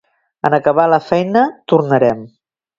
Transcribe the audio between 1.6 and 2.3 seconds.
tornarem.